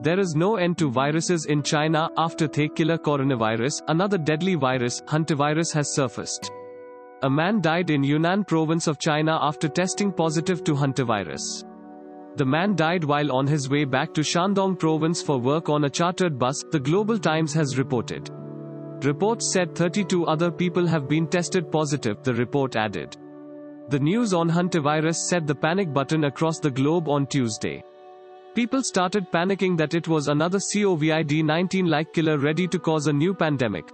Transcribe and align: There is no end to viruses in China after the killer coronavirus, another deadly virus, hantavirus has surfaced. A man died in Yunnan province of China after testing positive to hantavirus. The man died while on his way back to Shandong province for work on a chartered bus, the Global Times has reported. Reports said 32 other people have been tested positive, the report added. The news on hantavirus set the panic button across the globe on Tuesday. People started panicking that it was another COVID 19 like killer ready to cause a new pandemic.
There 0.00 0.20
is 0.20 0.36
no 0.36 0.54
end 0.56 0.78
to 0.78 0.90
viruses 0.90 1.46
in 1.46 1.60
China 1.60 2.08
after 2.16 2.46
the 2.46 2.68
killer 2.68 2.98
coronavirus, 2.98 3.82
another 3.88 4.16
deadly 4.16 4.54
virus, 4.54 5.02
hantavirus 5.06 5.74
has 5.74 5.92
surfaced. 5.92 6.52
A 7.22 7.28
man 7.28 7.60
died 7.60 7.90
in 7.90 8.04
Yunnan 8.04 8.44
province 8.44 8.86
of 8.86 9.00
China 9.00 9.40
after 9.42 9.68
testing 9.68 10.12
positive 10.12 10.62
to 10.62 10.74
hantavirus. 10.74 11.64
The 12.36 12.44
man 12.44 12.76
died 12.76 13.02
while 13.02 13.32
on 13.32 13.48
his 13.48 13.68
way 13.68 13.84
back 13.84 14.14
to 14.14 14.20
Shandong 14.20 14.78
province 14.78 15.20
for 15.20 15.40
work 15.40 15.68
on 15.68 15.82
a 15.82 15.90
chartered 15.90 16.38
bus, 16.38 16.62
the 16.70 16.78
Global 16.78 17.18
Times 17.18 17.52
has 17.54 17.76
reported. 17.76 18.30
Reports 19.02 19.52
said 19.52 19.74
32 19.74 20.26
other 20.26 20.52
people 20.52 20.86
have 20.86 21.08
been 21.08 21.26
tested 21.26 21.72
positive, 21.72 22.22
the 22.22 22.34
report 22.34 22.76
added. 22.76 23.16
The 23.88 23.98
news 23.98 24.32
on 24.32 24.48
hantavirus 24.48 25.16
set 25.16 25.44
the 25.48 25.56
panic 25.56 25.92
button 25.92 26.24
across 26.24 26.60
the 26.60 26.70
globe 26.70 27.08
on 27.08 27.26
Tuesday. 27.26 27.82
People 28.58 28.82
started 28.82 29.30
panicking 29.30 29.76
that 29.78 29.94
it 29.94 30.08
was 30.08 30.26
another 30.26 30.58
COVID 30.58 31.44
19 31.44 31.86
like 31.86 32.12
killer 32.12 32.38
ready 32.38 32.66
to 32.66 32.76
cause 32.76 33.06
a 33.06 33.12
new 33.12 33.32
pandemic. 33.32 33.92